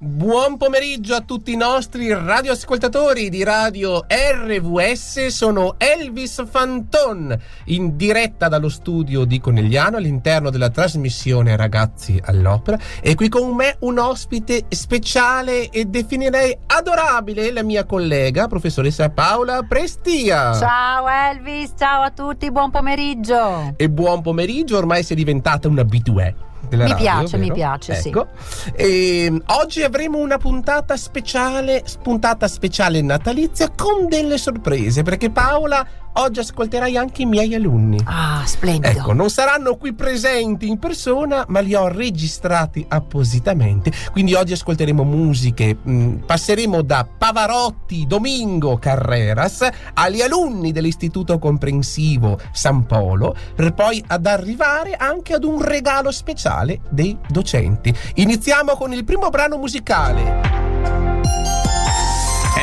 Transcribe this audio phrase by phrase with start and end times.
[0.00, 5.26] Buon pomeriggio a tutti i nostri radioascoltatori di radio RVS.
[5.26, 12.78] Sono Elvis Fanton in diretta dallo studio di Conegliano all'interno della trasmissione Ragazzi all'Opera.
[13.00, 19.64] E qui con me un ospite speciale e definirei adorabile, la mia collega, professoressa Paola
[19.64, 20.54] Prestia.
[20.54, 23.74] Ciao Elvis, ciao a tutti, buon pomeriggio.
[23.74, 26.46] E buon pomeriggio, ormai sei diventata un abitué
[26.76, 27.48] mi radio, piace, vero?
[27.48, 28.28] mi piace, ecco.
[28.36, 28.70] sì.
[28.76, 35.86] E, oggi avremo una puntata speciale, puntata speciale natalizia con delle sorprese, perché Paola
[36.18, 38.00] oggi ascolterai anche i miei alunni.
[38.04, 38.98] Ah, splendido.
[38.98, 43.92] Ecco, non saranno qui presenti in persona, ma li ho registrati appositamente.
[44.12, 52.86] Quindi oggi ascolteremo musiche, mh, passeremo da Pavarotti, Domingo, Carreras agli alunni dell'Istituto Comprensivo San
[52.86, 57.94] Polo, per poi ad arrivare anche ad un regalo speciale dei docenti.
[58.14, 60.58] Iniziamo con il primo brano musicale.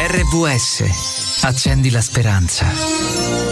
[0.08, 1.44] RVS.
[1.44, 3.45] Accendi la speranza.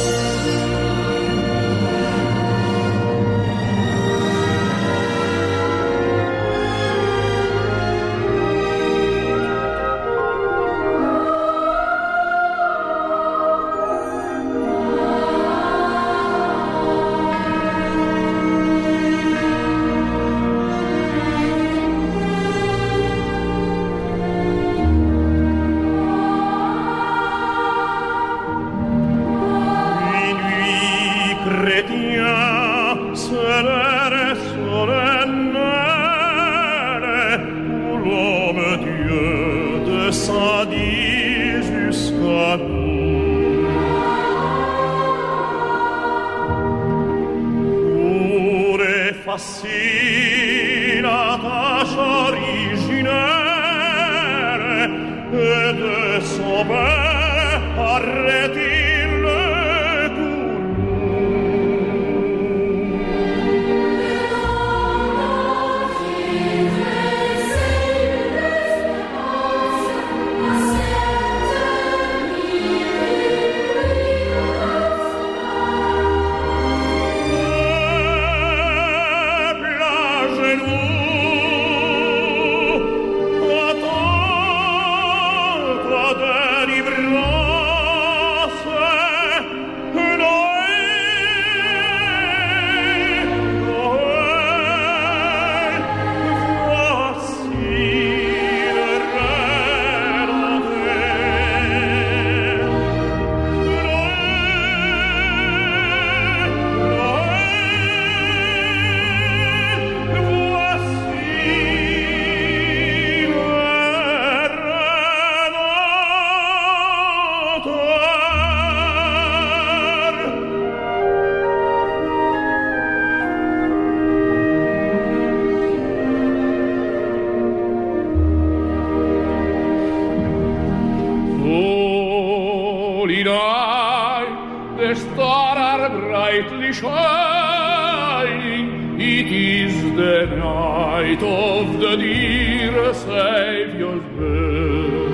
[136.84, 138.70] shining.
[139.00, 145.14] It is the night of the dear Saviour's birth.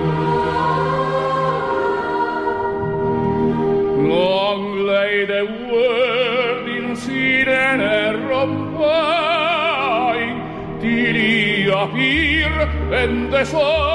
[4.16, 4.64] Long
[4.94, 10.40] lay the world in sin and error blind,
[10.82, 12.70] till he appeared
[13.02, 13.89] and the soul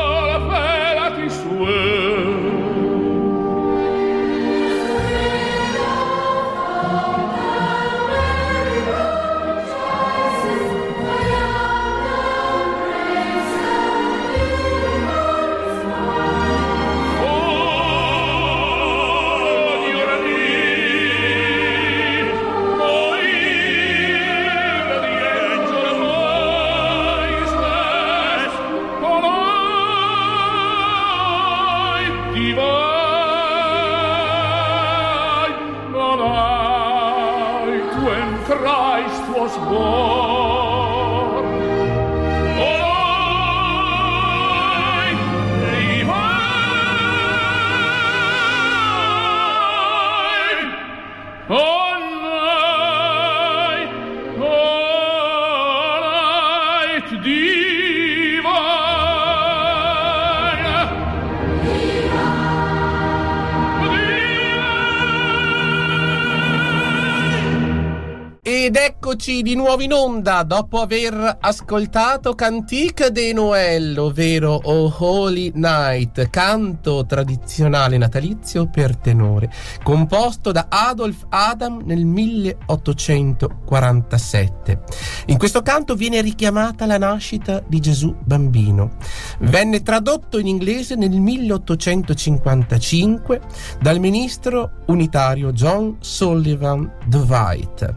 [69.06, 76.30] Eccoci di nuovo in onda dopo aver ascoltato Cantique de Noël, ovvero O Holy Night,
[76.30, 79.52] canto tradizionale natalizio per tenore,
[79.82, 84.80] composto da Adolf Adam nel 1847.
[85.26, 88.92] In questo canto viene richiamata la nascita di Gesù bambino.
[89.40, 93.40] Venne tradotto in inglese nel 1855
[93.82, 97.94] dal ministro unitario John Sullivan Dwight.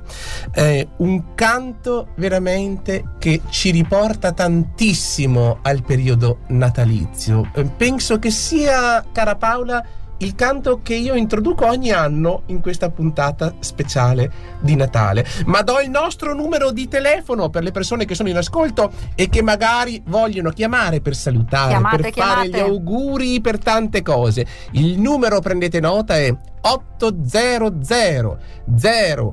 [0.52, 7.50] Eh, un canto veramente che ci riporta tantissimo al periodo natalizio.
[7.54, 9.86] Eh, Penso che sia, cara Paola,
[10.20, 15.26] il canto che io introduco ogni anno in questa puntata speciale di Natale.
[15.46, 19.30] Ma do il nostro numero di telefono per le persone che sono in ascolto e
[19.30, 22.50] che magari vogliono chiamare per salutare, Chiamate, per fare chiamate.
[22.50, 24.46] gli auguri per tante cose.
[24.72, 28.38] Il numero, prendete nota, è 800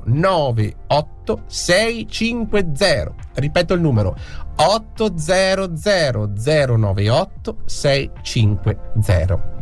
[0.05, 3.13] 098 650.
[3.33, 4.15] Ripeto il numero
[4.55, 5.71] 800
[6.77, 9.54] 098 650.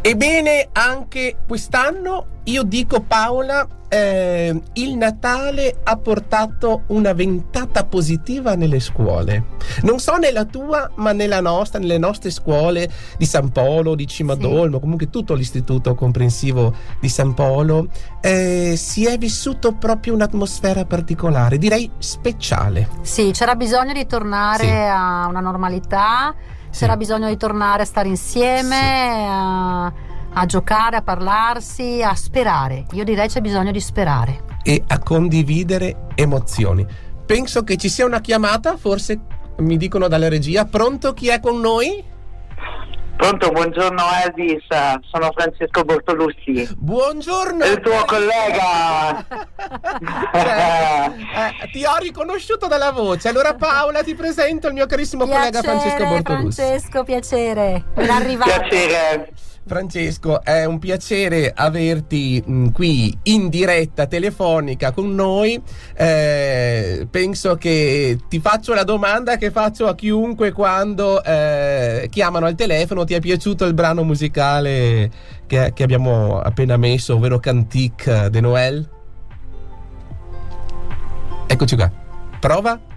[0.00, 8.80] Ebbene, anche quest'anno io dico Paola, eh, il Natale ha portato una ventata positiva nelle
[8.80, 9.44] scuole.
[9.82, 14.80] Non so nella tua, ma nella nostra, nelle nostre scuole di San Polo, di Cimadolmo,
[14.80, 17.88] comunque tutto l'istituto comprensivo di San Polo,
[18.22, 22.88] eh, si è vissuto proprio un'atmosfera particolare, direi speciale.
[23.02, 24.70] Sì, c'era bisogno di tornare Sì.
[24.70, 26.34] a una normalità,
[26.70, 29.86] c'era bisogno di tornare a stare insieme, a,
[30.32, 32.86] a giocare, a parlarsi, a sperare.
[32.92, 34.44] Io direi c'è bisogno di sperare.
[34.62, 36.86] e a condividere emozioni.
[37.24, 39.18] Penso che ci sia una chiamata, forse
[39.58, 40.64] mi dicono dalla regia.
[40.66, 42.04] Pronto chi è con noi?
[43.18, 44.64] Pronto, buongiorno Elvis,
[45.10, 47.64] sono Francesco Bortolussi, Buongiorno.
[47.64, 49.26] il tuo collega.
[50.32, 53.28] Cioè, eh, ti ho riconosciuto dalla voce.
[53.28, 56.62] Allora Paola ti presento il mio carissimo collega Francesco Bortolussi.
[56.62, 57.86] Francesco, piacere.
[57.92, 58.50] Ben arrivato.
[58.50, 59.32] Piacere.
[59.68, 65.62] Francesco, è un piacere averti mh, qui in diretta telefonica con noi.
[65.94, 72.56] Eh, penso che ti faccio la domanda che faccio a chiunque quando eh, chiamano al
[72.56, 73.04] telefono.
[73.04, 75.10] Ti è piaciuto il brano musicale
[75.46, 78.88] che, che abbiamo appena messo, ovvero Cantique de Noël?
[81.46, 81.90] Eccoci qua.
[82.40, 82.87] Prova?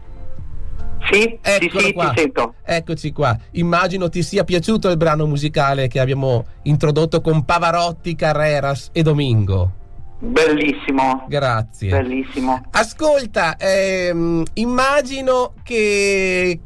[1.10, 2.10] Sì, Eccolo sì, qua.
[2.10, 2.54] ti sento.
[2.64, 3.38] Eccoci qua.
[3.52, 9.72] Immagino ti sia piaciuto il brano musicale che abbiamo introdotto con Pavarotti, Carreras e Domingo.
[10.20, 11.90] Bellissimo, Grazie.
[11.90, 12.62] bellissimo.
[12.72, 16.60] Ascolta, ehm, immagino che,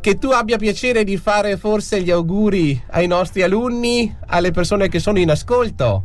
[0.00, 4.98] che tu abbia piacere di fare forse gli auguri ai nostri alunni, alle persone che
[4.98, 6.04] sono in ascolto.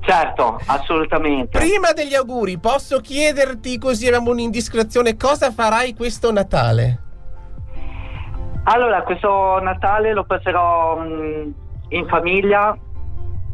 [0.00, 1.58] Certo, assolutamente.
[1.58, 7.02] Prima degli auguri, posso chiederti, così abbiamo un'indiscrezione, cosa farai questo Natale?
[8.70, 11.54] Allora, questo Natale lo passerò mh,
[11.88, 12.76] in famiglia,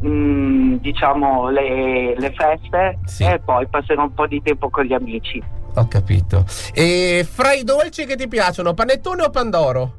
[0.01, 3.23] mh, diciamo le, le feste Sì.
[3.23, 5.41] e poi passerò un po' di tempo con gli amici.
[5.75, 6.43] Ho capito.
[6.73, 9.91] E fra i dolci che ti piacciono, panettone o pandoro?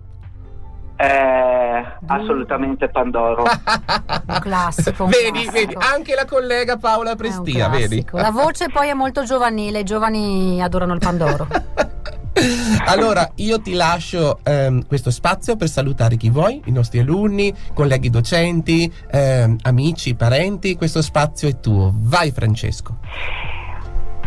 [0.98, 3.42] Eh, assolutamente Pandoro.
[4.26, 5.52] Un classico, un vedi, classico.
[5.52, 8.04] vedi, anche la collega Paola Prestia, vedi?
[8.12, 11.46] La voce poi è molto giovanile, i giovani adorano il Pandoro.
[12.86, 18.10] allora, io ti lascio ehm, questo spazio per salutare chi vuoi, i nostri alunni, colleghi
[18.10, 20.76] docenti, ehm, amici, parenti.
[20.76, 21.92] Questo spazio è tuo.
[21.94, 22.98] Vai, Francesco.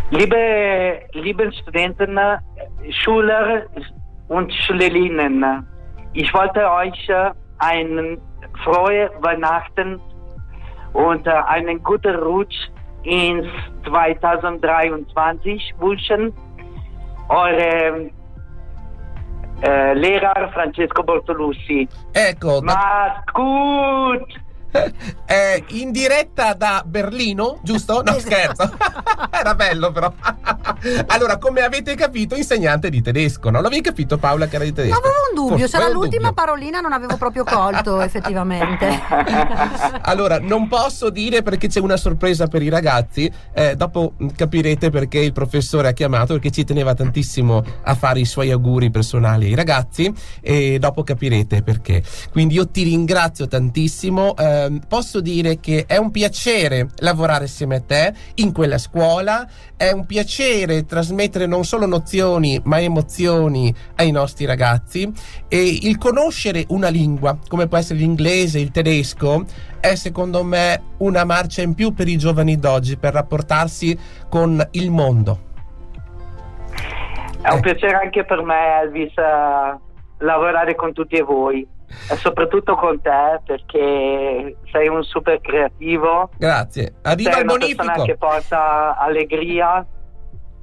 [0.10, 2.18] Liebe, lieben Studenten,
[2.90, 3.68] Schüler
[4.28, 5.66] und Schülerinnen,
[6.14, 8.20] ich wollte euch äh, einen
[8.64, 10.00] frohe Weihnachten
[10.94, 12.70] und äh, einen guten Rutsch
[13.04, 13.46] ins
[13.86, 16.34] 2023 wünschen.
[17.30, 18.10] Eure
[19.62, 21.88] äh, Lehrer Francesco Bortolussi.
[22.14, 24.40] Ecco, da- Macht's gut!
[25.26, 28.02] Eh, in diretta da Berlino, giusto?
[28.04, 28.72] No, scherzo.
[29.32, 30.12] Era bello però.
[31.08, 33.50] allora, come avete capito, insegnante di tedesco.
[33.50, 34.98] Non l'avevi capito Paola che era di tedesco?
[34.98, 36.34] Avevo un dubbio, Forse- un l'ultima dubbio.
[36.34, 38.88] parolina, non avevo proprio colto effettivamente.
[40.02, 43.32] Allora, non posso dire perché c'è una sorpresa per i ragazzi.
[43.54, 48.26] eh, dopo capirete perché il professore ha chiamato, perché ci teneva tantissimo a fare i
[48.26, 50.12] suoi auguri personali ai ragazzi.
[50.42, 52.04] E dopo capirete perché.
[52.32, 54.36] Quindi io ti ringrazio tantissimo.
[54.66, 59.48] Ehm, posso dire che è un piacere lavorare assieme a te in quella scuola.
[59.76, 65.12] È un piacere trasmettere non solo nozioni, ma emozioni ai nostri ragazzi.
[65.48, 69.46] E il conoscere una lingua, come può essere l'inglese, il tedesco,
[69.80, 73.98] è secondo me una marcia in più per i giovani d'oggi per rapportarsi
[74.30, 75.48] con il mondo.
[77.42, 77.62] È un Eh.
[77.62, 79.78] piacere anche per me, Elvis, eh,
[80.18, 81.66] lavorare con tutti voi
[82.10, 86.94] e soprattutto con te perché sei un super creativo, Grazie.
[87.04, 88.04] Arriva sei il una persona bonifico.
[88.06, 89.86] che porta allegria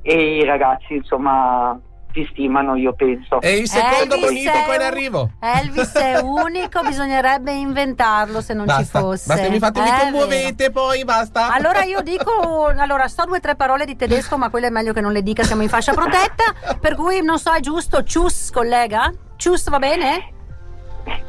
[0.02, 1.78] e i ragazzi, insomma,
[2.12, 3.40] ti stimano, io penso.
[3.42, 5.30] E il secondo Elvis bonifico è in arrivo.
[5.40, 9.26] Elvis è unico, bisognerebbe inventarlo se non Basta, ci fosse.
[9.34, 10.02] basta, mi fate, mi vero.
[10.04, 11.52] commuovete poi, basta.
[11.52, 14.92] Allora io dico, allora sto due o tre parole di tedesco, ma quelle è meglio
[14.92, 18.50] che non le dica, siamo in fascia protetta, per cui non so, è giusto, cius
[18.52, 19.12] collega?
[19.36, 20.30] Cius va bene?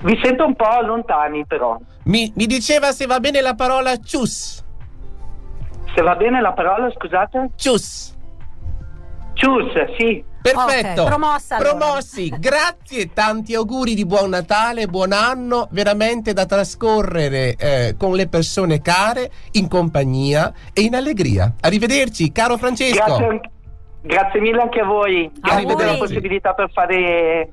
[0.02, 1.78] Vi sento un po' lontani però.
[2.04, 4.64] Mi, mi diceva se va bene la parola cius.
[5.94, 7.52] Se va bene la parola, scusate?
[7.56, 8.16] Cius.
[9.34, 10.24] Cius, sì.
[10.42, 11.02] Perfetto.
[11.02, 11.76] Ok, promossa allora.
[11.76, 12.34] Promossi.
[12.40, 18.82] Grazie, tanti auguri di buon Natale, buon anno, veramente da trascorrere eh, con le persone
[18.82, 21.54] care, in compagnia e in allegria.
[21.60, 23.04] Arrivederci, caro Francesco.
[23.04, 23.42] Grazie,
[24.08, 25.30] grazie mille anche a voi.
[25.40, 27.52] Grazie per la possibilità per fare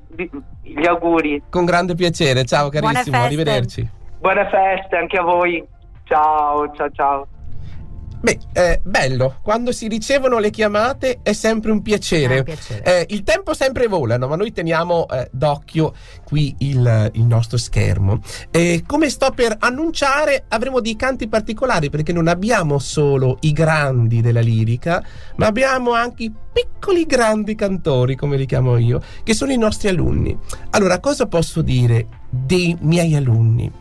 [0.63, 1.43] gli auguri.
[1.49, 2.45] Con grande piacere.
[2.45, 3.27] Ciao Buone carissimo, feste.
[3.27, 3.89] arrivederci.
[4.19, 5.63] Buone feste anche a voi.
[6.05, 7.27] Ciao, ciao, ciao.
[8.19, 12.37] Beh, eh, bello, quando si ricevono le chiamate è sempre un piacere.
[12.39, 12.83] Un piacere.
[12.83, 14.27] Eh, il tempo sempre vola, no?
[14.27, 15.93] ma noi teniamo eh, d'occhio
[16.23, 18.21] qui il, il nostro schermo.
[18.49, 24.21] E come sto per annunciare, avremo dei canti particolari perché non abbiamo solo i grandi
[24.21, 25.03] della lirica,
[25.35, 29.89] ma abbiamo anche i piccoli grandi cantori, come li chiamo io, che sono i nostri
[29.89, 30.35] alunni.
[30.71, 33.71] Allora, cosa posso dire dei miei alunni?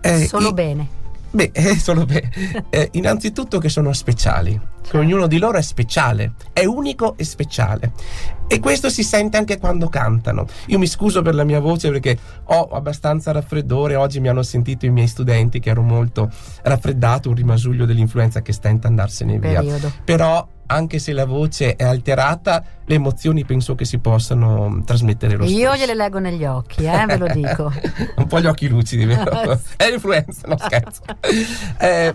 [0.00, 0.88] Eh, Solo i- bene.
[1.36, 2.30] Beh, eh, solo beh,
[2.70, 7.92] eh, innanzitutto che sono speciali, che ognuno di loro è speciale, è unico e speciale.
[8.48, 10.46] E questo si sente anche quando cantano.
[10.68, 13.96] Io mi scuso per la mia voce perché ho abbastanza raffreddore.
[13.96, 16.30] Oggi mi hanno sentito i miei studenti che ero molto
[16.62, 19.60] raffreddato, un rimasuglio dell'influenza che stenta andarsene via.
[19.60, 19.92] Periodo.
[20.04, 25.44] Però, anche se la voce è alterata, le emozioni penso che si possano trasmettere lo
[25.44, 25.58] stesso.
[25.58, 27.72] Io gliele leggo negli occhi, eh, ve lo dico.
[28.16, 29.60] un po' gli occhi lucidi, vero?
[29.76, 31.02] È l'influenza, no scherzo.
[31.78, 32.14] Eh,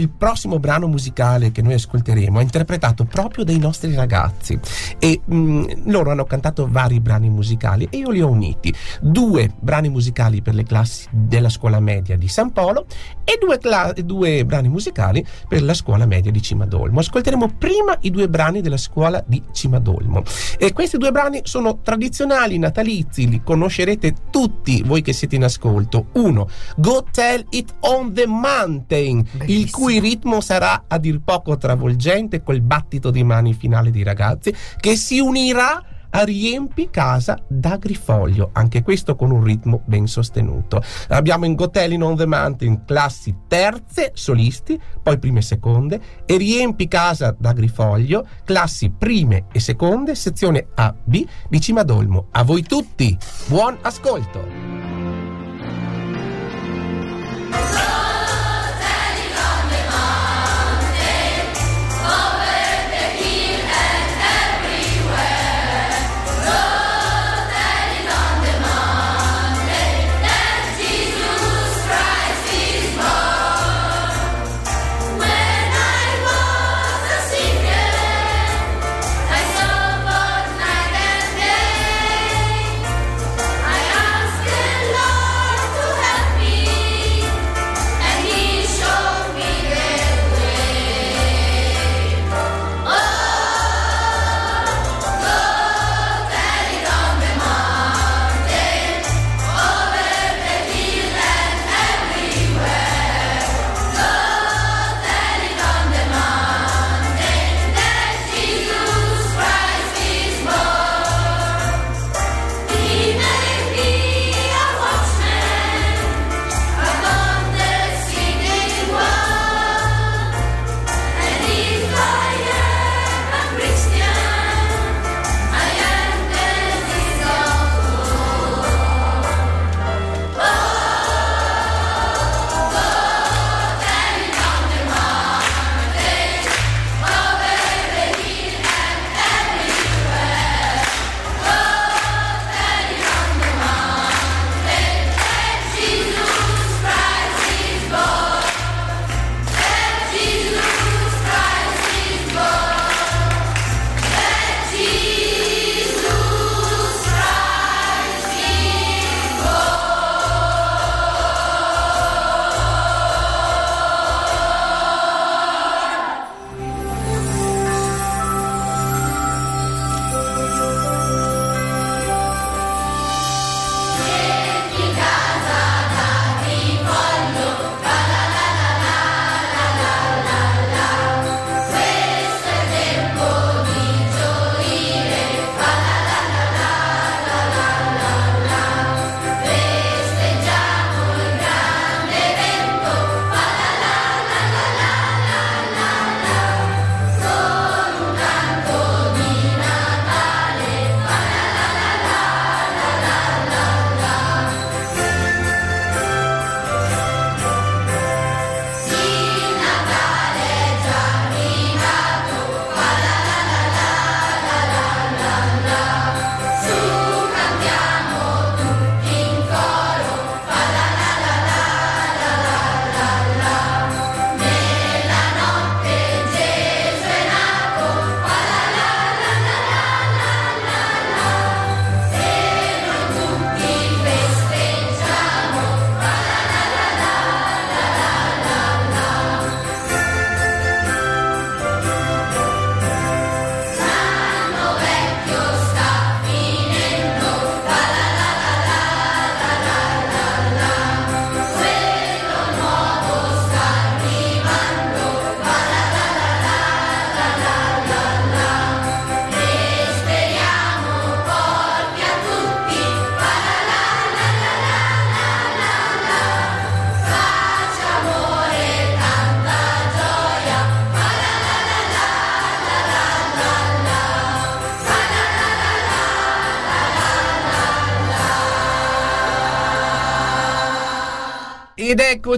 [0.00, 4.58] il prossimo brano musicale che noi ascolteremo è interpretato proprio dai nostri ragazzi
[4.98, 8.72] e mh, loro hanno cantato vari brani musicali e io li ho uniti.
[9.00, 12.86] Due brani musicali per le classi della scuola media di San Polo
[13.24, 17.00] e due, cla- due brani musicali per la scuola media di Cimadolmo.
[17.00, 20.22] Ascolteremo prima i due brani della scuola di Cimadolmo.
[20.58, 26.06] E questi due brani sono tradizionali, natalizi, li conoscerete tutti voi che siete in ascolto.
[26.12, 29.70] Uno, Go Tell It on the Mountain, il Bellissimo.
[29.70, 34.96] cui ritmo sarà a dir poco travolgente col battito di mani finale dei ragazzi, che
[34.96, 40.82] si unirà a Riempi casa d'Agrifoglio, anche questo con un ritmo ben sostenuto.
[41.08, 46.88] Abbiamo in Gotelin on the Mountain classi terze, solisti, poi prime e seconde, e Riempi
[46.88, 52.28] casa d'Agrifoglio, classi prime e seconde, sezione A, B di Cimadolmo.
[52.32, 54.97] A voi tutti, buon ascolto!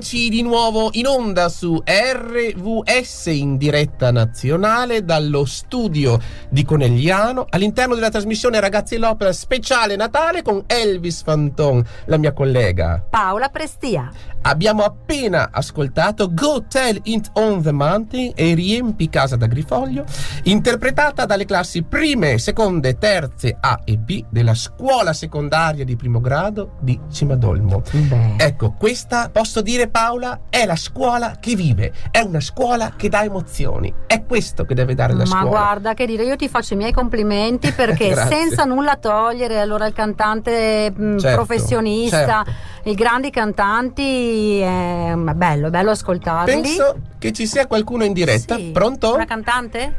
[0.01, 7.95] Eccoci di nuovo in onda su RVS in diretta nazionale dallo studio di Conegliano all'interno
[7.95, 13.05] della trasmissione Ragazzi l'Opera speciale Natale con Elvis Fanton, la mia collega.
[13.11, 14.11] Paola Prestia.
[14.43, 20.07] Abbiamo appena ascoltato Go Tell It on the Mountain e Riempi casa da Grifoglio,
[20.45, 26.77] interpretata dalle classi prime, seconde, terze A e B della scuola secondaria di primo grado
[26.81, 27.83] di Cimadolmo.
[27.91, 28.37] Beh.
[28.39, 33.23] Ecco, questa posso dire Paola è la scuola che vive, è una scuola che dà
[33.25, 33.93] emozioni.
[34.07, 35.45] È questo che deve dare la Ma scuola.
[35.49, 39.93] guarda che dire, io ti faccio i miei complimenti perché senza nulla togliere allora il
[39.93, 42.89] cantante mh, Certo, professionista, certo.
[42.91, 46.53] i grandi cantanti, è ma è bello, è bello ascoltarli.
[46.61, 48.57] Penso che ci sia qualcuno in diretta.
[48.57, 48.71] Sì.
[48.73, 49.15] Pronto?
[49.15, 49.95] Una cantante?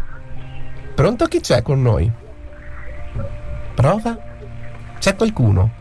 [0.96, 2.12] Pronto chi c'è con noi?
[3.76, 4.18] Prova?
[5.00, 5.80] C'è qualcuno?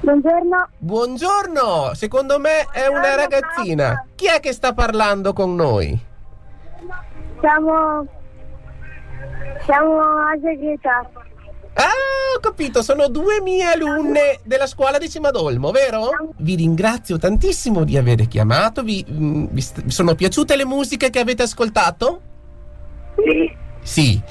[0.00, 4.06] Buongiorno, Buongiorno, secondo me è una ragazzina.
[4.14, 6.08] Chi è che sta parlando con noi?
[7.40, 8.06] siamo
[9.64, 11.10] siamo a Segreta.
[11.74, 16.10] Ah, ho capito, sono due mie alunne della scuola di Cimadolmo, vero?
[16.36, 21.42] Vi ringrazio tantissimo di aver chiamato, vi, mm, vi sono piaciute le musiche che avete
[21.42, 22.20] ascoltato?
[23.16, 24.22] Sì, Sì,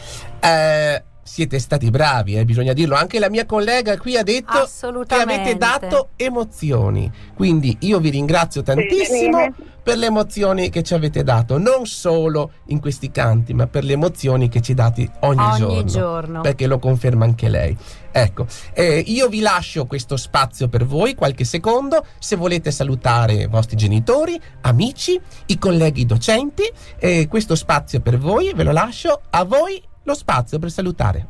[0.42, 2.96] Eh, siete stati bravi, eh, bisogna dirlo.
[2.96, 4.68] Anche la mia collega qui ha detto
[5.06, 7.10] che avete dato emozioni.
[7.36, 9.54] Quindi io vi ringrazio tantissimo Bene.
[9.84, 13.94] per le emozioni che ci avete dato, non solo in questi canti, ma per le
[13.94, 15.84] emozioni che ci date ogni, Ogni giorno.
[15.84, 16.42] giorno.
[16.42, 17.78] Perché lo conferma anche lei.
[18.12, 23.48] Ecco, eh, io vi lascio questo spazio per voi, qualche secondo, se volete salutare i
[23.48, 26.64] vostri genitori, amici, i colleghi docenti,
[26.98, 31.28] eh, questo spazio per voi, ve lo lascio a voi lo spazio per salutare.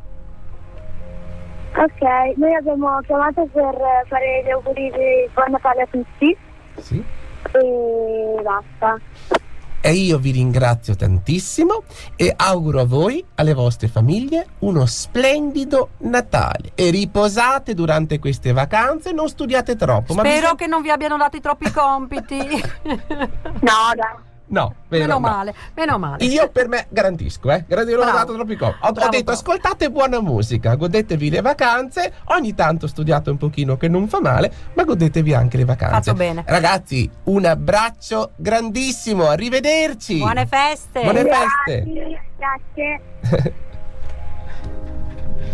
[1.75, 3.75] ok, noi abbiamo chiamato per
[4.07, 6.37] fare gli auguri di buon Natale a tutti
[6.81, 7.03] Sì.
[7.51, 8.97] e basta.
[9.81, 11.83] E io vi ringrazio tantissimo
[12.17, 16.71] e auguro a voi, alle vostre famiglie, uno splendido Natale.
[16.75, 20.13] E riposate durante queste vacanze, non studiate troppo.
[20.15, 22.37] ma Spero bisogna- che non vi abbiano dato i troppi compiti.
[23.61, 24.27] No, dai.
[24.49, 25.19] No, vero, meno no.
[25.19, 26.25] male, meno male.
[26.25, 27.65] Io per me garantisco, eh.
[27.67, 29.31] Garantisco, non ho dato troppi Ho, ho Bravo, detto bravo.
[29.31, 32.13] ascoltate buona musica, godetevi le vacanze.
[32.25, 35.95] Ogni tanto studiate un pochino che non fa male, ma godetevi anche le vacanze.
[36.01, 36.43] Fatto bene.
[36.47, 40.17] Ragazzi, un abbraccio grandissimo, arrivederci.
[40.17, 41.01] Buone feste.
[41.01, 41.83] Buone feste.
[41.93, 43.57] Grazie, grazie.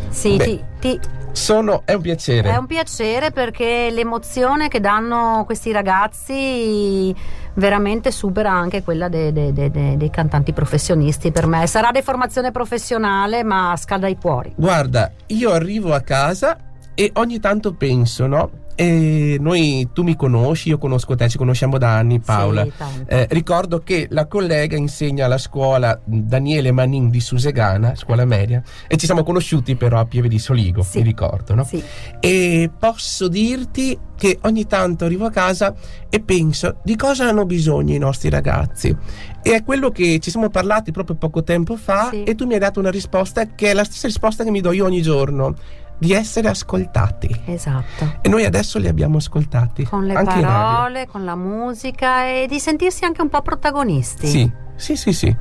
[0.09, 0.43] Sì, Beh.
[0.45, 0.99] ti- ti,
[1.35, 2.49] Sono, è un piacere.
[2.49, 7.13] È un piacere perché l'emozione che danno questi ragazzi
[7.55, 11.67] veramente supera anche quella dei, dei- dei- dei- cantanti professionisti per me.
[11.67, 14.53] Sarà deformazione professionale, ma scalda i cuori.
[14.55, 16.57] Guarda, io arrivo a casa
[16.95, 18.49] e ogni tanto penso, no?
[18.77, 22.63] E noi, tu mi conosci, io conosco te, ci conosciamo da anni, Paola.
[22.63, 22.71] Sì.
[23.07, 28.97] Eh, ricordo che la collega insegna alla scuola Daniele Manin di Susegana, scuola media, e
[28.97, 30.97] ci siamo conosciuti però a Pieve di Soligo, Sì.
[30.97, 31.63] mi ricordo, no?
[31.63, 31.81] Sì.
[32.19, 35.73] E posso dirti che ogni tanto arrivo a casa
[36.09, 38.95] e penso di cosa hanno bisogno i nostri ragazzi.
[39.41, 42.23] E è quello che ci siamo parlati proprio poco tempo fa Sì.
[42.23, 44.71] e tu mi hai dato una risposta che è la stessa risposta che mi do
[44.73, 45.55] io ogni giorno,
[45.97, 47.43] di essere ascoltati.
[47.45, 48.17] Esatto.
[48.21, 49.83] E noi adesso li abbiamo ascoltati.
[49.83, 54.27] Con le parole, con la musica e di sentirsi anche un po' protagonisti.
[54.27, 55.35] Sì, sì, sì, sì.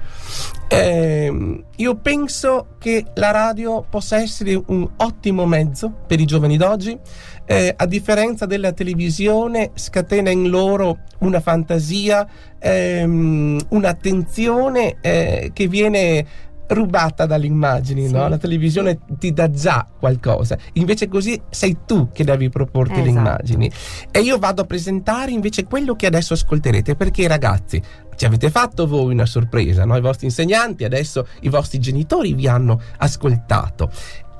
[0.68, 6.98] Ehm, io penso che la radio possa essere un ottimo mezzo per i giovani d'oggi.
[7.46, 12.26] Eh, a differenza della televisione, scatena in loro una fantasia,
[12.58, 16.26] ehm, un'attenzione eh, che viene
[16.68, 18.12] rubata dalle immagini, Sì.
[18.12, 18.26] no?
[18.28, 23.18] La televisione ti dà già qualcosa, invece così sei tu che devi proporti le Esatto.
[23.18, 23.70] immagini.
[24.10, 27.82] E io vado a presentare invece quello che adesso ascolterete, perché ragazzi,
[28.16, 29.96] ci avete fatto voi una sorpresa, no?
[29.96, 33.90] I vostri insegnanti, adesso i vostri genitori vi hanno ascoltato.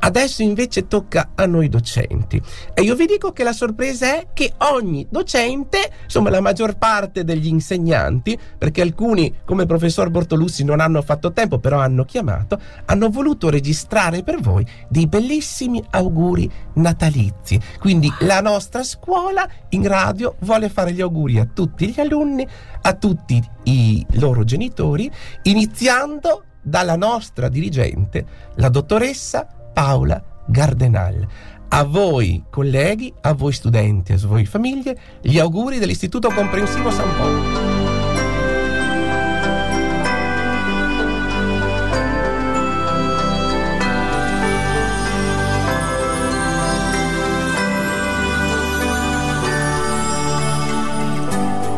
[0.04, 2.40] Adesso invece tocca a noi docenti.
[2.74, 7.24] E io vi dico che la sorpresa è che ogni docente, insomma la maggior parte
[7.24, 12.60] degli insegnanti, perché alcuni come il professor Bortolussi non hanno fatto tempo, però hanno chiamato,
[12.84, 17.58] hanno voluto registrare per voi dei bellissimi auguri natalizi.
[17.78, 22.46] Quindi la nostra scuola in radio vuole fare gli auguri a tutti gli alunni,
[22.82, 25.10] a tutti i loro genitori,
[25.44, 31.26] iniziando dalla nostra dirigente, la dottoressa Paola Gardenal.
[31.68, 37.93] A voi colleghi, a voi studenti, a voi famiglie, gli auguri dell'Istituto Comprensivo San Polo.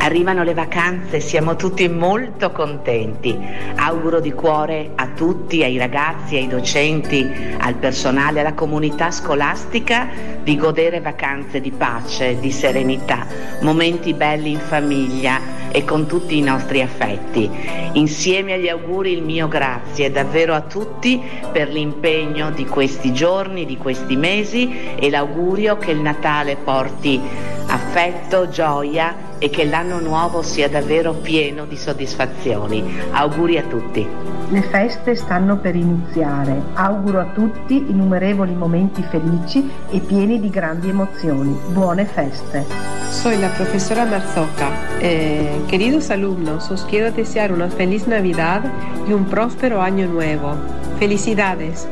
[0.07, 3.37] Arrivano le vacanze, siamo tutti molto contenti.
[3.75, 10.07] Auguro di cuore a tutti, ai ragazzi, ai docenti, al personale, alla comunità scolastica
[10.45, 13.27] di godere vacanze di pace, di serenità,
[13.63, 15.41] momenti belli in famiglia
[15.73, 17.51] e con tutti i nostri affetti.
[17.95, 23.77] Insieme agli auguri il mio grazie davvero a tutti per l'impegno di questi giorni, di
[23.77, 27.21] questi mesi e l'augurio che il Natale porti
[27.67, 33.01] affetto, gioia e che l'anno nuovo sia davvero pieno di soddisfazioni.
[33.11, 34.07] Auguri a tutti.
[34.49, 36.63] Le feste stanno per iniziare.
[36.75, 41.59] Auguro a tutti innumerevoli momenti felici e pieni di grandi emozioni.
[41.69, 42.65] Buone feste.
[43.11, 44.71] Soy la profesora Marzoca.
[45.01, 48.63] Eh, queridos alumnos, os quiero desear una feliz Navidad
[49.07, 50.55] y un próspero año nuevo.
[50.99, 51.89] Felicidades.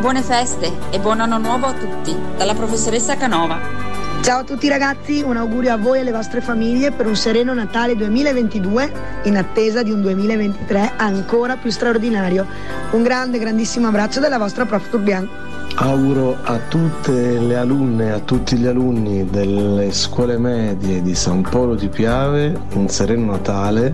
[0.00, 3.83] Buone feste e buon anno nuovo a tutti, dalla professoressa Canova.
[4.24, 7.52] Ciao a tutti ragazzi, un augurio a voi e alle vostre famiglie per un sereno
[7.52, 8.92] Natale 2022
[9.24, 12.46] in attesa di un 2023 ancora più straordinario.
[12.92, 15.28] Un grande, grandissimo abbraccio dalla vostra prof Turbian.
[15.74, 21.42] Auguro a tutte le alunne e a tutti gli alunni delle scuole medie di San
[21.42, 23.92] Polo di Piave un sereno Natale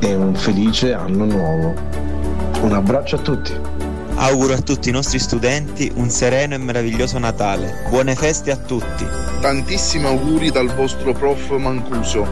[0.00, 1.74] e un felice anno nuovo.
[2.62, 3.79] Un abbraccio a tutti.
[4.22, 7.86] Auguro a tutti i nostri studenti un sereno e meraviglioso Natale.
[7.88, 9.06] Buone feste a tutti.
[9.40, 12.28] Tantissimi auguri dal vostro prof Mancuso.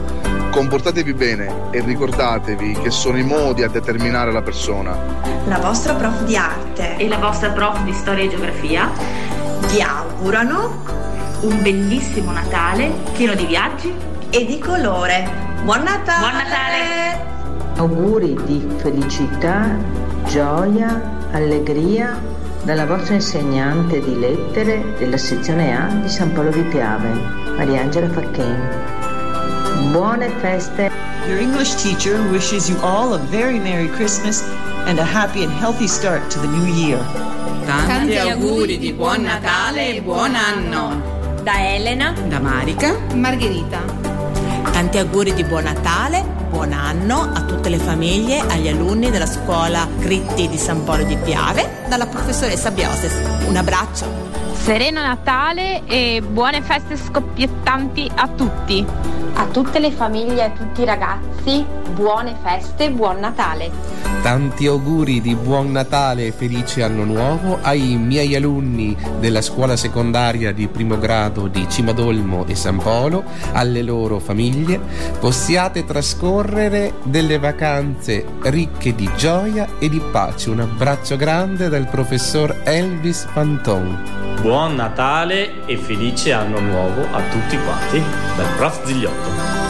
[0.50, 4.94] Comportatevi bene e ricordatevi che sono i modi a determinare la persona.
[5.46, 8.90] La vostra prof di arte e la vostra prof di storia e geografia
[9.70, 10.84] vi augurano
[11.40, 13.90] un bellissimo Natale pieno di viaggi
[14.28, 15.26] e di colore.
[15.62, 16.20] Buon Natale!
[16.20, 17.36] Buon Natale!
[17.76, 19.74] Auguri di felicità,
[20.26, 22.20] gioia, allegria
[22.62, 27.10] dalla vostra insegnante di lettere della sezione A di San Paolo di Piave,
[27.56, 29.90] Mariangela Facchen.
[29.92, 30.90] Buone feste!
[31.28, 34.42] Your English teacher wishes you all a very Merry Christmas
[34.86, 36.98] and a happy and healthy start to the new year.
[37.66, 41.16] Tanti auguri di buon Natale e buon anno!
[41.42, 43.82] Da Elena, da Marica, Margherita.
[44.72, 46.17] Tanti auguri di buon Natale,
[46.58, 51.16] buon anno a tutte le famiglie, agli alunni della scuola Gritti di San Polo di
[51.16, 53.14] Piave, dalla professoressa Bioses.
[53.46, 54.06] Un abbraccio.
[54.54, 58.84] Sereno Natale e buone feste scoppiettanti a tutti.
[59.34, 64.07] A tutte le famiglie e a tutti i ragazzi, buone feste e buon Natale.
[64.22, 70.52] Tanti auguri di buon Natale e felice anno nuovo ai miei alunni della scuola secondaria
[70.52, 74.80] di primo grado di Cimadolmo e San Polo, alle loro famiglie.
[75.18, 80.50] Possiate trascorrere delle vacanze ricche di gioia e di pace.
[80.50, 84.36] Un abbraccio grande dal professor Elvis Fanton.
[84.42, 88.02] Buon Natale e felice anno nuovo a tutti quanti
[88.36, 89.67] dal prof Zigliotto.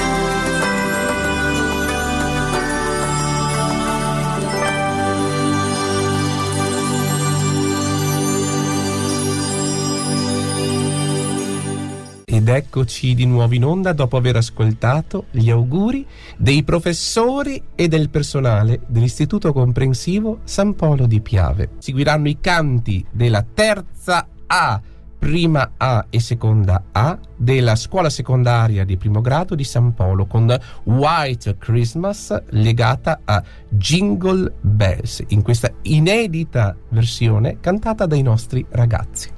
[12.49, 16.07] Ed eccoci di nuovo in onda dopo aver ascoltato gli auguri
[16.39, 21.73] dei professori e del personale dell'Istituto Comprensivo San Polo di Piave.
[21.77, 24.81] Seguiranno i canti della terza A,
[25.19, 30.59] prima A e seconda A della scuola secondaria di primo grado di San Polo con
[30.85, 39.37] White Christmas legata a Jingle Bells in questa inedita versione cantata dai nostri ragazzi.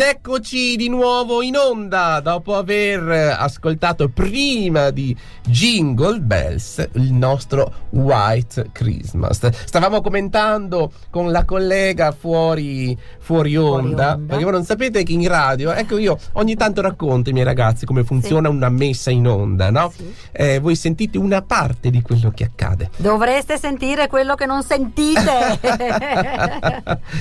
[0.00, 5.16] Ed eccoci di nuovo in onda dopo aver ascoltato prima di
[5.46, 9.48] Jingle Bells il nostro White Christmas.
[9.48, 14.26] Stavamo commentando con la collega fuori, fuori, onda, onda.
[14.26, 17.86] perché voi non sapete che in radio, ecco io ogni tanto racconto ai miei ragazzi
[17.86, 19.92] come funziona una messa in onda, no?
[20.32, 22.90] Eh, voi sentite una parte di quello che accade.
[22.96, 25.60] Dovreste sentire quello che non sentite.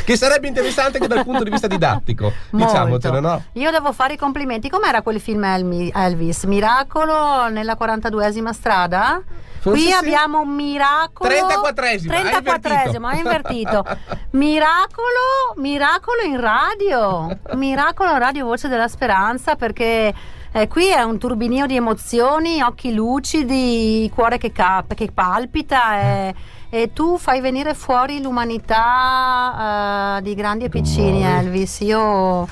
[0.03, 3.02] che sarebbe interessante anche dal punto di vista didattico, Molto.
[3.03, 3.43] Diciamocelo, no?
[3.53, 4.69] Io devo fare i complimenti.
[4.69, 6.43] Com'era quel film Elvis?
[6.43, 9.21] Miracolo nella 42esima strada?
[9.59, 9.93] Forse Qui sì.
[9.93, 13.85] abbiamo un miracolo 34esima, hai 34esimo, hai invertito.
[14.31, 17.39] miracolo, miracolo in radio.
[17.53, 20.13] Miracolo in radio Voce della Speranza perché
[20.51, 26.35] eh, qui è un turbinio di emozioni, occhi lucidi, cuore che, cap- che palpita e,
[26.69, 31.23] e tu fai venire fuori l'umanità eh, di grandi e piccini.
[31.23, 31.79] Elvis.
[31.79, 32.47] Io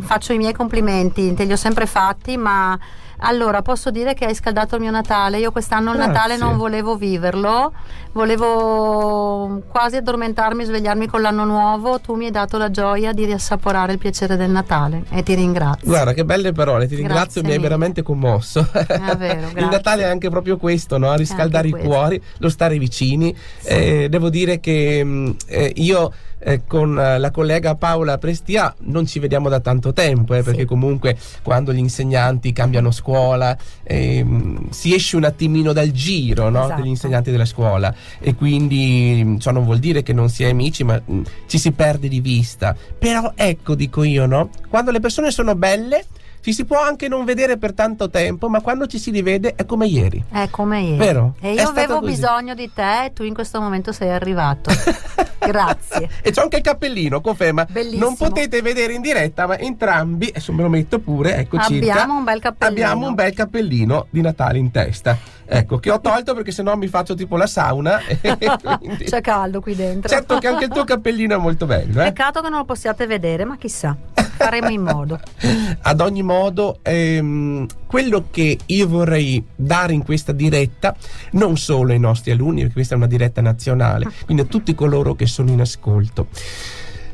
[0.00, 2.78] faccio i miei complimenti, te li ho sempre fatti, ma
[3.18, 5.38] allora posso dire che hai scaldato il mio Natale.
[5.38, 6.12] Io quest'anno il Grazie.
[6.12, 7.72] Natale non volevo viverlo,
[8.12, 12.00] volevo quasi addormentarmi, svegliarmi con l'anno nuovo.
[12.00, 15.86] Tu mi hai dato la gioia di riassaporare il piacere del Natale e ti ringrazio.
[15.86, 17.68] Guarda che belle parole, ti Grazie ringrazio, mi hai mille.
[17.68, 18.68] veramente commosso.
[18.72, 19.70] È vero, Il grazie.
[19.70, 21.14] Natale è anche proprio questo, no?
[21.14, 23.34] riscaldare i cuori, lo stare vicini.
[23.62, 26.12] Eh, devo dire che mh, eh, io
[26.44, 30.64] eh, con eh, la collega Paola Prestia non ci vediamo da tanto tempo, eh, perché
[30.64, 36.64] comunque quando gli insegnanti cambiano scuola ehm, si esce un attimino dal giro no?
[36.64, 36.80] Esatto.
[36.80, 40.50] degli insegnanti della scuola e quindi mh, ciò non vuol dire che non si è
[40.50, 42.76] amici, ma mh, ci si perde di vista.
[42.98, 44.50] Però ecco, dico io, no?
[44.68, 46.04] quando le persone sono belle
[46.44, 49.64] ci si può anche non vedere per tanto tempo, ma quando ci si rivede è
[49.64, 50.22] come ieri.
[50.30, 50.98] È come ieri.
[50.98, 51.36] Vero?
[51.40, 52.12] E io avevo così.
[52.12, 54.70] bisogno di te e tu in questo momento sei arrivato.
[55.40, 56.10] Grazie.
[56.20, 57.66] E c'ho anche il cappellino, conferma.
[57.70, 58.04] Bellissimo.
[58.04, 61.92] Non potete vedere in diretta, ma entrambi, adesso me lo metto pure, ecco circa.
[61.92, 62.82] Abbiamo un bel cappellino.
[62.82, 65.16] Abbiamo un bel cappellino di Natale in testa.
[65.46, 68.00] Ecco, che ho tolto perché sennò mi faccio tipo la sauna.
[68.12, 70.10] C'è caldo qui dentro.
[70.10, 72.04] Certo che anche il tuo cappellino è molto bello, eh?
[72.04, 73.96] Peccato che non lo possiate vedere, ma chissà,
[74.44, 75.20] faremo in modo.
[75.82, 80.94] Ad ogni modo, ehm, quello che io vorrei dare in questa diretta,
[81.32, 85.14] non solo ai nostri alunni, perché questa è una diretta nazionale, quindi a tutti coloro
[85.14, 86.28] che sono in ascolto,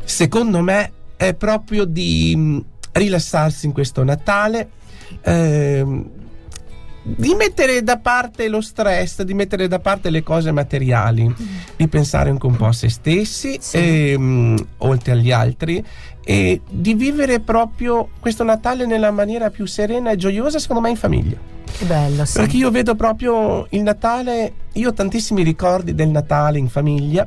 [0.04, 4.70] secondo me è proprio di mh, rilassarsi in questo Natale.
[5.22, 6.10] ehm,
[7.02, 11.34] di mettere da parte lo stress, di mettere da parte le cose materiali,
[11.74, 15.82] di pensare anche un po' a se stessi, ehm, oltre agli altri,
[16.24, 20.96] e di vivere proprio questo Natale nella maniera più serena e gioiosa, secondo me, in
[20.96, 21.37] famiglia.
[21.76, 22.38] Che bello, sì.
[22.38, 27.26] Perché io vedo proprio il Natale, io ho tantissimi ricordi del Natale in famiglia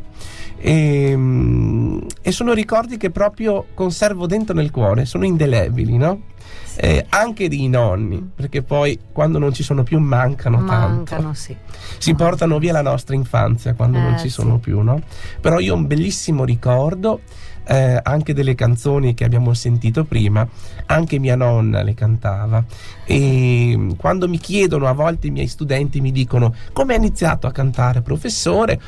[0.57, 6.21] e, mm, e sono ricordi che proprio conservo dentro nel cuore, sono indelebili, no?
[6.75, 11.13] Eh, anche dei nonni, perché poi quando non ci sono più mancano, tanto.
[11.15, 11.55] Mancano, sì.
[11.99, 14.33] Si portano via la nostra infanzia quando non Eh, ci sì.
[14.33, 14.99] sono più, no?
[15.39, 17.21] Però io ho un bellissimo ricordo
[17.65, 20.47] eh, anche delle canzoni che abbiamo sentito prima,
[20.87, 22.63] anche mia nonna le cantava.
[23.05, 27.47] E mm, quando mi chiedono a volte i miei studenti mi dicono come hai iniziato
[27.47, 28.79] a cantare professore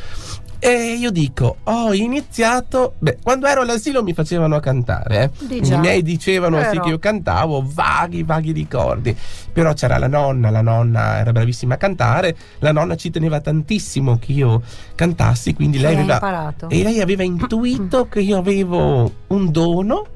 [0.66, 5.56] e io dico ho iniziato beh quando ero all'asilo mi facevano cantare eh.
[5.58, 6.84] I miei dicevano sì Però.
[6.84, 9.16] che io cantavo vaghi vaghi ricordi
[9.54, 14.18] però c'era la nonna la nonna era bravissima a cantare la nonna ci teneva tantissimo
[14.18, 14.64] che io
[14.96, 20.08] cantassi quindi lei aveva lei aveva intuito che io avevo un dono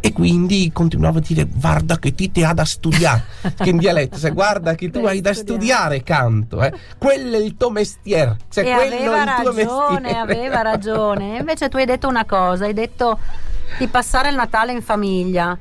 [0.00, 3.24] e quindi continuavo a dire guarda che ti te ha da studiare
[3.56, 6.72] che in dialetto cioè guarda che tu hai da studiare canto eh.
[6.96, 11.38] quello è il tuo mestiere cioè e aveva ragione, aveva ragione.
[11.38, 13.18] Invece tu hai detto una cosa, hai detto
[13.78, 15.56] di passare il Natale in famiglia.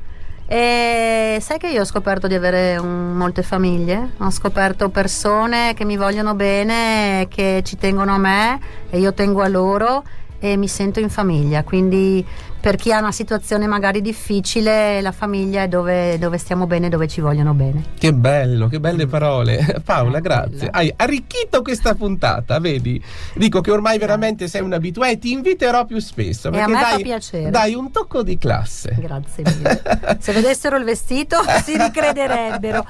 [0.49, 4.11] E sai che io ho scoperto di avere un- molte famiglie?
[4.17, 8.59] Ho scoperto persone che mi vogliono bene, che ci tengono a me
[8.89, 10.03] e io tengo a loro
[10.39, 11.63] e mi sento in famiglia.
[11.63, 12.25] Quindi
[12.60, 17.08] per chi ha una situazione magari difficile, la famiglia è dove, dove stiamo bene, dove
[17.08, 17.84] ci vogliono bene.
[17.97, 19.82] Che bello, che belle parole.
[19.86, 20.68] Paola, grazie.
[20.72, 23.01] Hai arricchito questa puntata, vedi?
[23.36, 26.49] Dico che ormai veramente sei un abituato e ti inviterò più spesso.
[26.49, 27.49] E Perché a me fa dai, piacere.
[27.49, 28.95] dai un tocco di classe.
[28.99, 29.82] Grazie mille.
[30.20, 32.86] Se vedessero il vestito si ricrederebbero.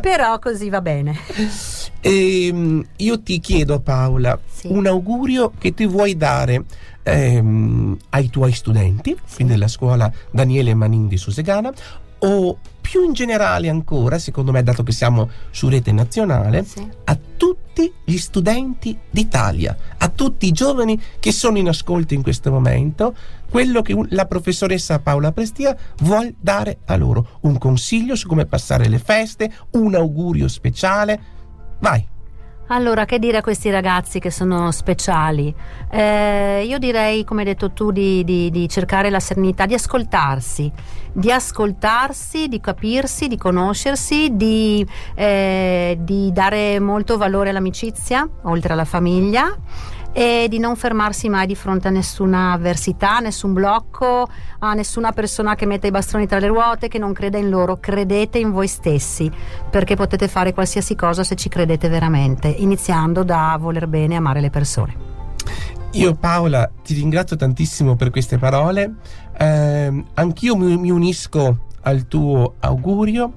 [0.00, 1.16] Però così va bene.
[2.06, 6.64] Ehm, io ti chiedo, Paola, un augurio che ti vuoi dare
[7.02, 11.72] ehm, ai tuoi studenti, quindi della scuola Daniele Manin di Susegana,
[12.80, 16.66] più in generale ancora, secondo me, dato che siamo su rete nazionale,
[17.04, 22.50] a tutti gli studenti d'Italia, a tutti i giovani che sono in ascolto in questo
[22.50, 23.14] momento,
[23.48, 27.38] quello che la professoressa Paola Prestia vuol dare a loro.
[27.40, 31.32] Un consiglio su come passare le feste, un augurio speciale.
[31.84, 32.02] Vai.
[32.68, 35.54] Allora, che dire a questi ragazzi che sono speciali?
[35.90, 40.72] Eh, io direi, come hai detto tu, di, di- di cercare la serenità, di ascoltarsi,
[41.12, 48.86] di ascoltarsi, di capirsi, di conoscersi, di, eh, di dare molto valore all'amicizia, oltre alla
[48.86, 49.54] famiglia
[50.14, 54.28] e di non fermarsi mai di fronte a nessuna avversità, nessun blocco,
[54.60, 57.78] a nessuna persona che mette i bastoni tra le ruote, che non crede in loro.
[57.78, 59.30] Credete in voi stessi,
[59.68, 64.40] perché potete fare qualsiasi cosa se ci credete veramente, iniziando da voler bene e amare
[64.40, 65.12] le persone.
[65.90, 68.94] Io Paola ti ringrazio tantissimo per queste parole,
[69.38, 73.34] Ehm, anch'io mi unisco al tuo augurio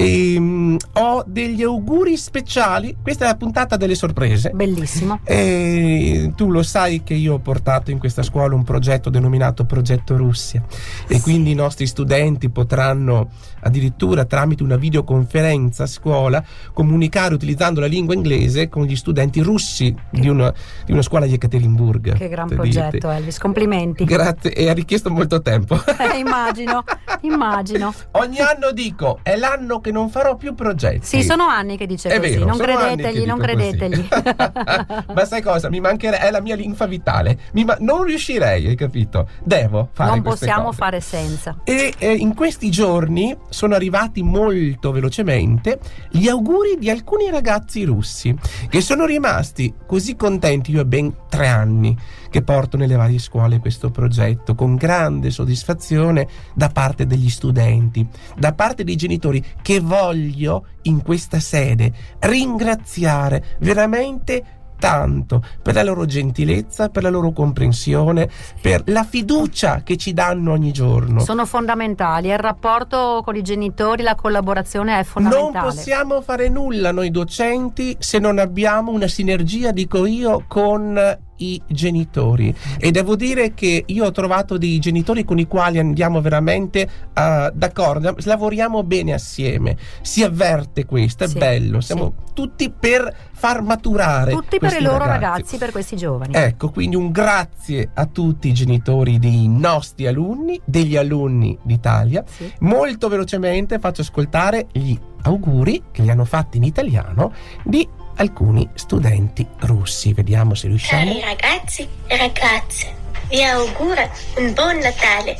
[0.00, 4.50] e mm, ho degli auguri speciali, questa è la puntata delle sorprese.
[4.50, 5.20] Bellissimo.
[5.24, 10.16] E tu lo sai che io ho portato in questa scuola un progetto denominato Progetto
[10.16, 10.64] Russia
[11.06, 13.28] e quindi i nostri studenti potranno
[13.62, 16.42] addirittura tramite una videoconferenza a scuola
[16.72, 20.52] comunicare utilizzando la lingua inglese con gli studenti russi di una,
[20.84, 22.16] di una scuola di Ekaterinburg.
[22.16, 23.06] Che gran progetto, dirti.
[23.06, 24.04] Elvis, complimenti.
[24.04, 25.78] Grazie, e ha richiesto molto tempo.
[25.98, 26.84] Eh, immagino,
[27.22, 27.92] immagino.
[28.12, 31.06] Ogni anno dico, è l'anno che non farò più progetti.
[31.06, 34.08] Sì, sono anni che dice È così, vero, non credetegli, non credetegli.
[35.14, 35.68] Ma sai cosa?
[35.68, 37.38] Mi mancherebbe, è la mia linfa vitale.
[37.52, 39.28] Mi ma- non riuscirei, hai capito?
[39.42, 40.76] Devo fare non possiamo cose.
[40.76, 41.56] fare senza.
[41.64, 45.78] E eh, in questi giorni sono arrivati molto velocemente
[46.10, 48.34] gli auguri di alcuni ragazzi russi
[48.68, 50.70] che sono rimasti così contenti.
[50.70, 51.96] Io ho ben tre anni
[52.30, 58.52] che porto nelle varie scuole questo progetto con grande soddisfazione da parte degli studenti, da
[58.54, 66.88] parte dei genitori che voglio in questa sede ringraziare veramente tanto per la loro gentilezza,
[66.88, 68.28] per la loro comprensione,
[68.60, 71.20] per la fiducia che ci danno ogni giorno.
[71.20, 75.66] Sono fondamentali, il rapporto con i genitori, la collaborazione è Non fondamentale.
[75.66, 80.98] possiamo fare nulla noi docenti se non abbiamo una sinergia, dico io, con
[81.40, 86.20] i genitori e devo dire che io ho trovato dei genitori con i quali andiamo
[86.20, 93.14] veramente eh, d'accordo, lavoriamo bene assieme, si avverte questo, è Sì, bello, siamo tutti per
[93.32, 95.20] far maturare Tutti per i loro ragazzi.
[95.20, 96.34] ragazzi, per questi giovani.
[96.34, 102.24] Ecco, quindi un grazie a tutti i genitori dei nostri alunni, degli alunni d'Italia.
[102.60, 107.32] Molto velocemente faccio ascoltare gli auguri che li hanno fatti in italiano
[107.64, 107.86] di
[108.20, 110.12] alcuni studenti russi.
[110.12, 111.04] Vediamo se riusciamo.
[111.04, 112.94] Cari ragazzi e ragazze,
[113.28, 114.08] vi auguro
[114.38, 115.38] un buon Natale.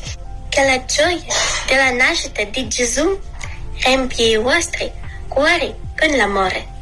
[0.48, 1.22] Che la gioia
[1.68, 3.16] della nascita di Gesù
[3.84, 4.90] riempie i vostri
[5.28, 6.78] cuori con l'amore.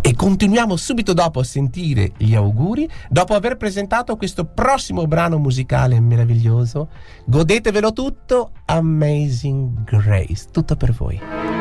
[0.00, 5.98] E continuiamo subito dopo a sentire gli auguri, dopo aver presentato questo prossimo brano musicale
[6.00, 6.88] meraviglioso.
[7.24, 11.51] Godetevelo tutto, Amazing Grace, tutto per voi.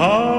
[0.00, 0.29] heart.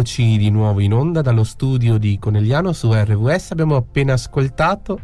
[0.00, 3.50] Eccoci di nuovo in onda dallo studio di Conegliano su RWS.
[3.50, 4.98] Abbiamo appena ascoltato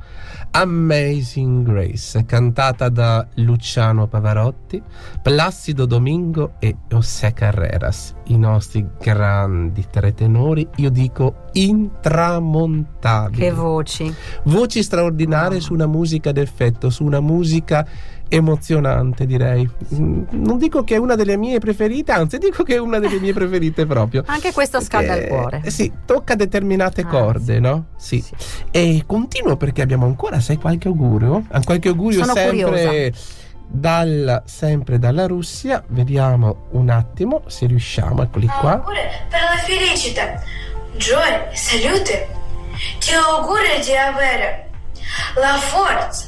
[0.52, 4.82] Amazing Grace, cantata da Luciano Pavarotti,
[5.20, 13.42] Placido Domingo e José Carreras, i nostri grandi tre tenori, io dico intramontabili.
[13.42, 14.14] Che voci.
[14.44, 17.86] Voci straordinarie su una musica d'effetto, su una musica
[18.28, 19.68] emozionante direi.
[19.94, 23.18] Mm, Non dico che è una delle mie preferite, anzi dico che è una delle
[23.20, 24.22] mie preferite proprio.
[24.28, 25.60] Anche questo scalda il Eh, cuore.
[25.64, 27.86] eh sì, tocca determinate Ah, corde, no?
[27.96, 28.22] Sì.
[28.70, 31.44] E continuo perché abbiamo ancora, sai, qualche augurio?
[31.48, 33.12] Ah, Qualche augurio Sono sempre
[33.68, 35.82] dalla, sempre dalla Russia.
[35.88, 38.72] Vediamo un attimo se riusciamo, eccoli qua.
[38.74, 38.98] Auguri
[39.28, 40.40] per la felicità,
[40.96, 42.28] gioia, salute.
[42.98, 44.68] Ti auguro di avere
[45.40, 46.26] la forza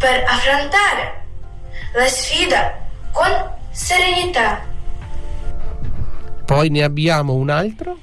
[0.00, 1.24] per affrontare
[1.92, 2.74] la sfida
[3.12, 3.30] con
[3.70, 4.64] serenità.
[6.46, 7.98] Poi ne abbiamo un altro.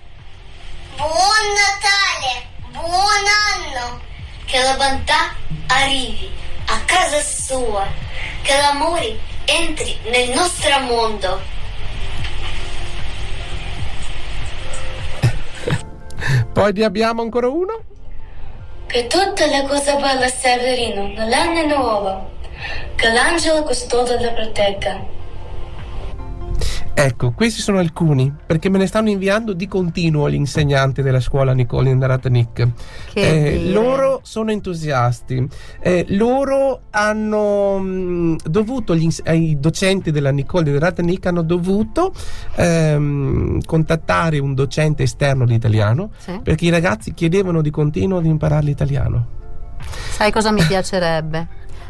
[0.95, 4.00] Buon Natale, buon anno,
[4.45, 5.34] che la bontà
[5.66, 6.30] arrivi
[6.68, 7.88] a casa sua,
[8.43, 11.41] che l'amore entri nel nostro mondo.
[16.54, 17.97] Poi ne abbiamo ancora uno.
[18.88, 22.29] Che tutte le cose belle servirino nell'anno nuovo,
[22.95, 25.16] che l'angelo custode la protegga.
[27.00, 31.54] Ecco, questi sono alcuni, perché me ne stanno inviando di continuo gli insegnanti della scuola
[31.54, 31.91] Nicole.
[33.14, 35.48] Che Eh, loro sono entusiasti,
[35.80, 42.12] Eh, loro hanno mh, dovuto, gli i docenti della Nicole Indaratnik hanno dovuto
[42.56, 46.39] ehm, contattare un docente esterno di italiano, Sì.
[46.41, 49.28] perché i ragazzi chiedevano di continuo di imparare l'italiano.
[50.10, 51.48] Sai cosa mi piacerebbe?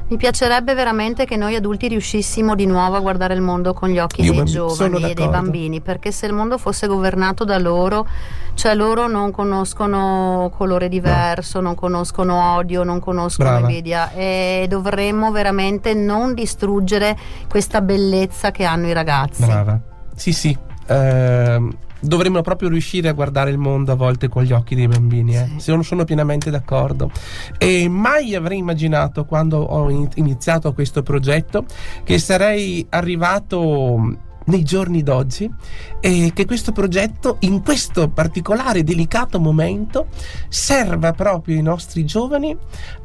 [0.10, 4.00] Mi piacerebbe veramente che noi adulti riuscissimo di nuovo a guardare il mondo con gli
[4.00, 7.58] occhi Io dei bambi- giovani e dei bambini, perché se il mondo fosse governato da
[7.58, 8.08] loro,
[8.54, 13.68] cioè loro non conoscono colore diverso, non conoscono odio, non conoscono Brava.
[13.68, 17.18] invidia e dovremmo veramente non distruggere
[17.50, 19.46] questa bellezza che hanno i ragazzi.
[19.46, 19.78] Brava.
[20.16, 20.58] Sì, sì.
[20.88, 25.36] ehm, dovremmo proprio riuscire a guardare il mondo a volte con gli occhi dei bambini.
[25.36, 25.50] Eh?
[25.58, 27.12] Sono, sono pienamente d'accordo.
[27.58, 31.66] E mai avrei immaginato quando ho in- iniziato questo progetto
[32.04, 35.52] che sarei arrivato nei giorni d'oggi
[36.00, 40.08] e che questo progetto in questo particolare delicato momento
[40.48, 42.58] serva proprio i nostri giovani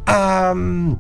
[0.05, 0.93] a mm,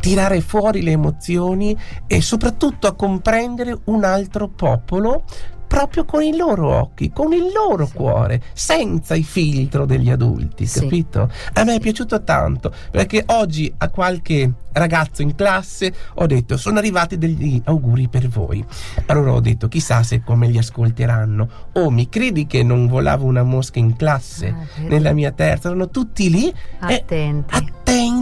[0.00, 5.24] tirare fuori le emozioni e soprattutto a comprendere un altro popolo
[5.74, 10.80] proprio con i loro occhi, con il loro cuore, senza il filtro degli adulti, Sì.
[10.82, 11.28] capito?
[11.54, 16.78] A me è piaciuto tanto perché oggi a qualche ragazzo in classe ho detto sono
[16.78, 18.64] arrivati degli auguri per voi.
[19.06, 21.48] Allora ho detto chissà se come li ascolteranno.
[21.72, 25.68] Oh, mi credi che non volava una mosca in classe Ah, nella mia terza?
[25.68, 26.52] Erano tutti lì
[26.88, 27.04] e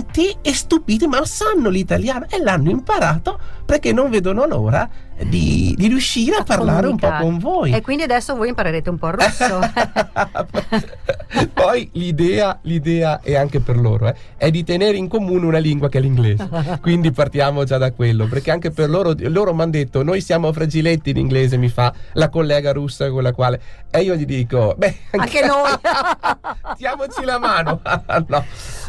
[0.03, 4.89] Attenti e stupiti, ma sanno l'italiano e l'hanno imparato perché non vedono l'ora
[5.25, 7.25] di, di riuscire a, parlare un po' comunicare.
[7.25, 7.73] con voi.
[7.73, 9.61] E quindi adesso voi imparerete un po' il russo.
[11.53, 15.89] Poi l'idea, l'idea è anche per loro, eh, è di tenere in comune una lingua
[15.89, 16.49] che è l'inglese.
[16.81, 20.53] Quindi partiamo già da quello, perché anche per loro, loro mi hanno detto, noi siamo
[20.53, 23.61] fragiletti in inglese, mi fa la collega russa con la quale...
[23.91, 25.71] E io gli dico, beh, Anche noi.
[26.77, 27.81] diamoci la mano.
[28.27, 28.45] no.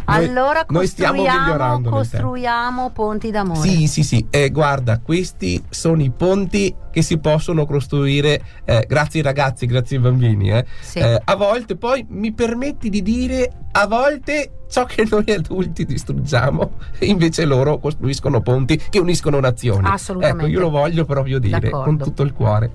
[0.06, 3.68] Noi- allora noi stiamo costruiamo, migliorando costruiamo ponti d'amore.
[3.70, 4.26] Sì, sì, sì.
[4.30, 9.98] Eh, guarda, questi sono i ponti che si possono costruire eh, grazie ai ragazzi, grazie
[9.98, 10.52] ai bambini.
[10.52, 10.66] eh.
[10.82, 11.00] Sì.
[11.00, 16.72] Eh, a volte poi mi permetti di dire, a volte ciò che noi adulti distruggiamo,
[17.02, 19.88] invece loro costruiscono ponti che uniscono nazioni.
[19.88, 20.46] Assolutamente.
[20.46, 21.84] Ecco, io lo voglio proprio dire D'accordo.
[21.84, 22.72] con tutto il cuore.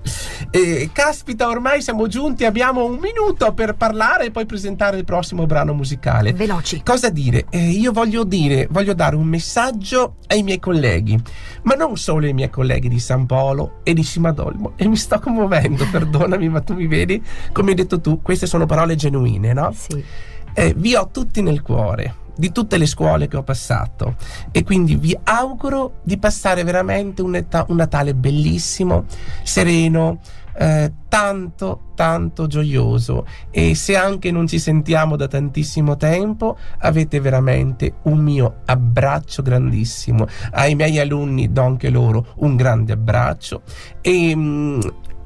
[0.49, 5.45] Eh, caspita, ormai siamo giunti, abbiamo un minuto per parlare e poi presentare il prossimo
[5.45, 6.31] brano musicale.
[6.31, 6.83] Veloci.
[6.85, 7.47] Cosa dire?
[7.49, 11.21] Eh, io voglio dire, voglio dare un messaggio ai miei colleghi,
[11.63, 14.71] ma non solo ai miei colleghi di San Polo e di Simadolmo.
[14.77, 17.21] E mi sto commuovendo, perdonami, ma tu mi vedi,
[17.51, 19.73] come hai detto tu, queste sono parole genuine, no?
[19.75, 20.01] Sì.
[20.53, 24.15] Eh, vi ho tutti nel cuore di tutte le scuole che ho passato.
[24.51, 29.03] E quindi vi auguro di passare veramente un, eta- un Natale bellissimo,
[29.43, 30.19] sereno,
[30.57, 33.25] eh, tanto tanto gioioso.
[33.51, 40.25] E se anche non ci sentiamo da tantissimo tempo avete veramente un mio abbraccio grandissimo.
[40.51, 43.63] Ai miei alunni do anche loro un grande abbraccio.
[43.99, 44.79] E, mm,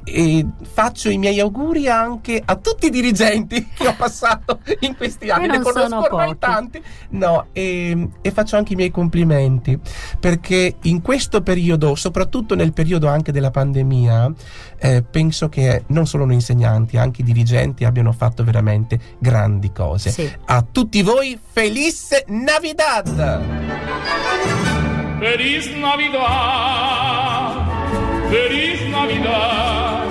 [0.04, 5.30] e faccio i miei auguri anche a tutti i dirigenti che ho passato in questi
[5.30, 5.46] anni.
[5.46, 6.38] Ne non conosco sono ormai pochi.
[6.38, 6.82] tanti.
[7.10, 9.78] No, e, e faccio anche i miei complimenti
[10.20, 14.32] perché in questo periodo, soprattutto nel periodo anche della pandemia,
[14.78, 20.10] eh, penso che non solo noi insegnanti, anche i dirigenti abbiano fatto veramente grandi cose.
[20.10, 20.30] Sì.
[20.46, 23.42] A tutti voi, Feliz Navidad!
[25.18, 27.43] Feliz Navidad,
[28.34, 30.08] Feliz Navidad,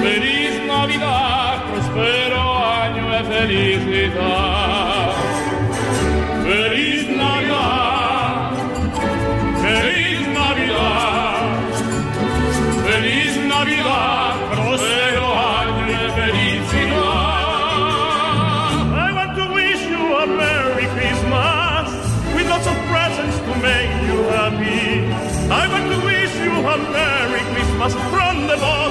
[0.00, 5.12] Feliz Navidad, prospero año e felicidad.
[6.42, 8.52] Feliz Navidad,
[9.60, 11.52] Feliz Navidad,
[12.86, 15.24] Feliz Navidad, prospero
[15.60, 17.10] año e felicidad.
[19.06, 21.86] I want to wish you a Merry Christmas
[22.34, 25.12] with lots of presents to make you happy.
[25.52, 25.89] I want
[27.80, 28.89] Merry Christmas from the bottom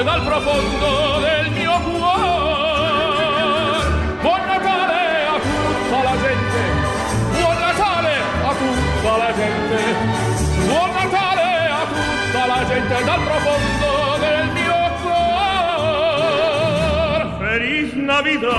[0.00, 2.18] gente dal profondo del mio cuore.
[4.22, 6.60] Buon Natale a tutta la gente,
[7.32, 9.78] buon Natale a tutta la gente,
[10.66, 13.04] buon Natale a tutta la gente.
[13.04, 13.90] Dal profondo
[14.24, 16.40] del mio cuore.
[17.38, 18.52] Feliz Navidad,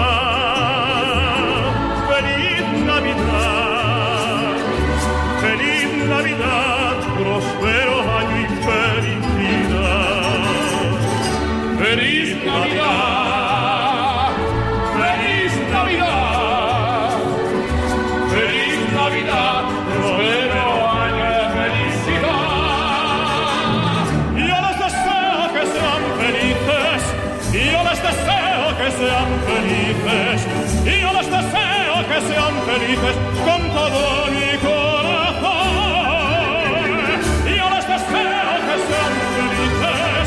[2.08, 4.56] Feliz Navidad,
[5.42, 6.61] Feliz Navidad,
[32.72, 33.16] felices
[33.46, 35.52] con todo mi corazón.
[37.58, 40.26] Yo les deseo que sean felices,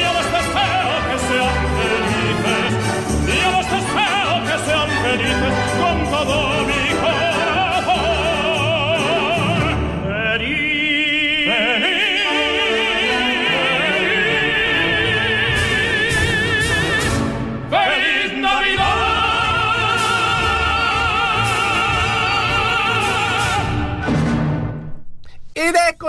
[0.00, 2.70] yo les deseo que sean felices,
[3.40, 6.36] yo les deseo que sean felices con todo
[6.68, 6.99] mi corazón.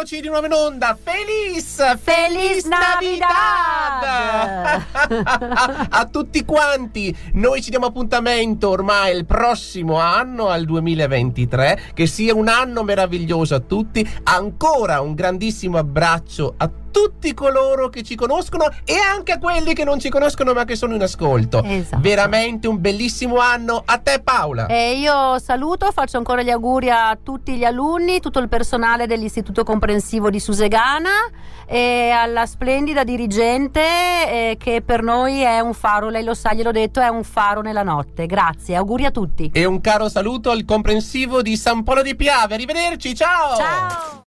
[0.02, 0.98] Eccoci di nuovo in onda.
[1.00, 1.76] Feliz!
[2.02, 4.02] Feliz Navidad!
[5.92, 11.92] a tutti quanti, noi ci diamo appuntamento ormai il prossimo anno, al 2023.
[11.94, 14.04] Che sia un anno meraviglioso a tutti.
[14.24, 19.84] Ancora un grandissimo abbraccio a tutti coloro che ci conoscono e anche a quelli che
[19.84, 21.64] non ci conoscono ma che sono in ascolto.
[21.64, 22.00] Esatto.
[22.00, 24.68] Veramente un bellissimo anno a te Paola.
[24.68, 29.64] E io saluto, faccio ancora gli auguri a tutti gli alunni, tutto il personale dell'Istituto
[29.64, 31.10] Comprensivo di Susegana
[31.66, 36.72] e alla splendida dirigente eh, che per noi è un faro, lei lo sa, gliel'ho
[36.72, 38.28] detto, è un faro nella notte.
[38.28, 39.50] Grazie, auguri a tutti.
[39.54, 42.54] E un caro saluto al comprensivo di San Polo di Piave.
[42.54, 43.56] Arrivederci, ciao!
[43.56, 44.20] Ciao!